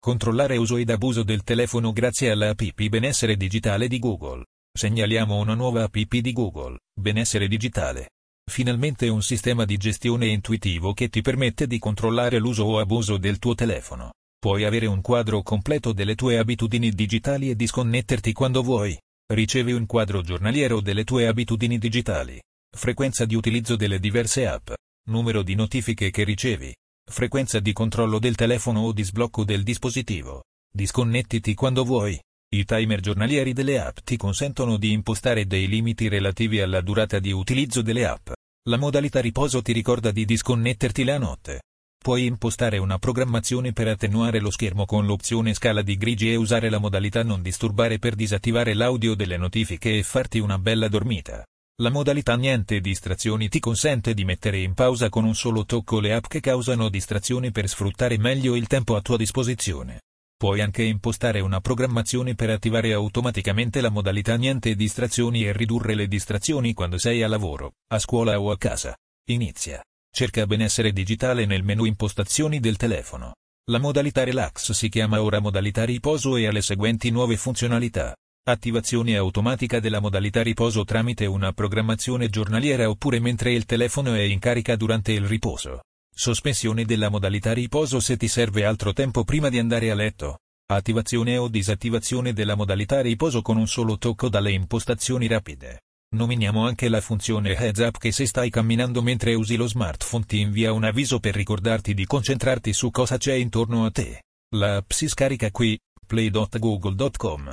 Controllare 0.00 0.56
uso 0.56 0.76
ed 0.76 0.90
abuso 0.90 1.24
del 1.24 1.42
telefono 1.42 1.92
grazie 1.92 2.30
alla 2.30 2.50
app 2.50 2.62
Benessere 2.88 3.36
Digitale 3.36 3.88
di 3.88 3.98
Google. 3.98 4.44
Segnaliamo 4.72 5.36
una 5.36 5.54
nuova 5.54 5.82
app 5.82 5.96
di 5.96 6.32
Google, 6.32 6.78
Benessere 6.94 7.48
Digitale. 7.48 8.10
Finalmente 8.48 9.08
un 9.08 9.22
sistema 9.22 9.64
di 9.64 9.76
gestione 9.76 10.28
intuitivo 10.28 10.94
che 10.94 11.08
ti 11.08 11.20
permette 11.20 11.66
di 11.66 11.80
controllare 11.80 12.38
l'uso 12.38 12.62
o 12.62 12.78
abuso 12.78 13.16
del 13.16 13.40
tuo 13.40 13.56
telefono. 13.56 14.12
Puoi 14.38 14.62
avere 14.62 14.86
un 14.86 15.00
quadro 15.00 15.42
completo 15.42 15.92
delle 15.92 16.14
tue 16.14 16.38
abitudini 16.38 16.90
digitali 16.90 17.50
e 17.50 17.56
disconnetterti 17.56 18.32
quando 18.32 18.62
vuoi. 18.62 18.96
Ricevi 19.26 19.72
un 19.72 19.84
quadro 19.84 20.22
giornaliero 20.22 20.80
delle 20.80 21.02
tue 21.02 21.26
abitudini 21.26 21.76
digitali. 21.76 22.40
Frequenza 22.70 23.24
di 23.24 23.34
utilizzo 23.34 23.74
delle 23.74 23.98
diverse 23.98 24.46
app. 24.46 24.70
Numero 25.08 25.42
di 25.42 25.56
notifiche 25.56 26.10
che 26.10 26.22
ricevi. 26.22 26.72
Frequenza 27.10 27.58
di 27.58 27.72
controllo 27.72 28.18
del 28.18 28.34
telefono 28.34 28.80
o 28.80 28.92
di 28.92 29.02
sblocco 29.02 29.42
del 29.42 29.62
dispositivo. 29.62 30.44
Disconnettiti 30.70 31.54
quando 31.54 31.82
vuoi. 31.82 32.20
I 32.50 32.64
timer 32.64 33.00
giornalieri 33.00 33.54
delle 33.54 33.80
app 33.80 33.98
ti 34.04 34.18
consentono 34.18 34.76
di 34.76 34.92
impostare 34.92 35.46
dei 35.46 35.68
limiti 35.68 36.08
relativi 36.08 36.60
alla 36.60 36.82
durata 36.82 37.18
di 37.18 37.32
utilizzo 37.32 37.80
delle 37.80 38.06
app. 38.06 38.30
La 38.68 38.76
modalità 38.76 39.20
riposo 39.20 39.62
ti 39.62 39.72
ricorda 39.72 40.10
di 40.10 40.26
disconnetterti 40.26 41.02
la 41.04 41.18
notte. 41.18 41.62
Puoi 41.98 42.26
impostare 42.26 42.76
una 42.76 42.98
programmazione 42.98 43.72
per 43.72 43.88
attenuare 43.88 44.38
lo 44.38 44.50
schermo 44.50 44.84
con 44.84 45.06
l'opzione 45.06 45.54
scala 45.54 45.80
di 45.80 45.96
grigi 45.96 46.30
e 46.30 46.36
usare 46.36 46.68
la 46.68 46.78
modalità 46.78 47.24
non 47.24 47.40
disturbare 47.40 47.98
per 47.98 48.14
disattivare 48.16 48.74
l'audio 48.74 49.14
delle 49.14 49.38
notifiche 49.38 49.96
e 49.96 50.02
farti 50.02 50.38
una 50.38 50.58
bella 50.58 50.88
dormita. 50.88 51.42
La 51.80 51.90
modalità 51.90 52.34
niente 52.34 52.80
distrazioni 52.80 53.48
ti 53.48 53.60
consente 53.60 54.12
di 54.12 54.24
mettere 54.24 54.58
in 54.58 54.74
pausa 54.74 55.08
con 55.08 55.24
un 55.24 55.36
solo 55.36 55.64
tocco 55.64 56.00
le 56.00 56.12
app 56.12 56.26
che 56.26 56.40
causano 56.40 56.88
distrazioni 56.88 57.52
per 57.52 57.68
sfruttare 57.68 58.18
meglio 58.18 58.56
il 58.56 58.66
tempo 58.66 58.96
a 58.96 59.00
tua 59.00 59.16
disposizione. 59.16 60.00
Puoi 60.36 60.60
anche 60.60 60.82
impostare 60.82 61.38
una 61.38 61.60
programmazione 61.60 62.34
per 62.34 62.50
attivare 62.50 62.92
automaticamente 62.92 63.80
la 63.80 63.90
modalità 63.90 64.34
niente 64.34 64.74
distrazioni 64.74 65.44
e 65.44 65.52
ridurre 65.52 65.94
le 65.94 66.08
distrazioni 66.08 66.74
quando 66.74 66.98
sei 66.98 67.22
a 67.22 67.28
lavoro, 67.28 67.74
a 67.92 68.00
scuola 68.00 68.40
o 68.40 68.50
a 68.50 68.58
casa. 68.58 68.96
Inizia. 69.28 69.80
Cerca 70.10 70.46
benessere 70.46 70.90
digitale 70.92 71.46
nel 71.46 71.62
menu 71.62 71.84
impostazioni 71.84 72.58
del 72.58 72.76
telefono. 72.76 73.34
La 73.70 73.78
modalità 73.78 74.24
relax 74.24 74.72
si 74.72 74.88
chiama 74.88 75.22
ora 75.22 75.38
modalità 75.38 75.84
riposo 75.84 76.34
e 76.34 76.48
ha 76.48 76.50
le 76.50 76.62
seguenti 76.62 77.10
nuove 77.10 77.36
funzionalità. 77.36 78.16
Attivazione 78.48 79.14
automatica 79.14 79.78
della 79.78 80.00
modalità 80.00 80.42
riposo 80.42 80.82
tramite 80.84 81.26
una 81.26 81.52
programmazione 81.52 82.30
giornaliera 82.30 82.88
oppure 82.88 83.20
mentre 83.20 83.52
il 83.52 83.66
telefono 83.66 84.14
è 84.14 84.22
in 84.22 84.38
carica 84.38 84.74
durante 84.74 85.12
il 85.12 85.26
riposo. 85.26 85.82
Sospensione 86.10 86.86
della 86.86 87.10
modalità 87.10 87.52
riposo 87.52 88.00
se 88.00 88.16
ti 88.16 88.26
serve 88.26 88.64
altro 88.64 88.94
tempo 88.94 89.22
prima 89.22 89.50
di 89.50 89.58
andare 89.58 89.90
a 89.90 89.94
letto. 89.94 90.38
Attivazione 90.64 91.36
o 91.36 91.48
disattivazione 91.48 92.32
della 92.32 92.54
modalità 92.54 93.02
riposo 93.02 93.42
con 93.42 93.58
un 93.58 93.66
solo 93.68 93.98
tocco 93.98 94.30
dalle 94.30 94.52
impostazioni 94.52 95.26
rapide. 95.26 95.82
Nominiamo 96.16 96.66
anche 96.66 96.88
la 96.88 97.02
funzione 97.02 97.54
Heads 97.54 97.80
Up 97.80 97.98
che 97.98 98.12
se 98.12 98.24
stai 98.24 98.48
camminando 98.48 99.02
mentre 99.02 99.34
usi 99.34 99.56
lo 99.56 99.66
smartphone 99.66 100.24
ti 100.24 100.40
invia 100.40 100.72
un 100.72 100.84
avviso 100.84 101.20
per 101.20 101.34
ricordarti 101.34 101.92
di 101.92 102.06
concentrarti 102.06 102.72
su 102.72 102.90
cosa 102.90 103.18
c'è 103.18 103.34
intorno 103.34 103.84
a 103.84 103.90
te. 103.90 104.22
La 104.54 104.76
app 104.76 104.90
si 104.90 105.06
scarica 105.06 105.50
qui, 105.50 105.78
play.google.com. 106.06 107.52